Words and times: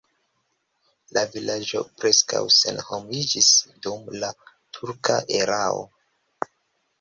La 1.17 1.23
vilaĝo 1.35 1.81
preskaŭ 1.99 2.41
senhomiĝis 2.61 3.51
dum 3.85 4.09
la 4.25 4.31
turka 4.79 5.19
erao. 5.43 5.87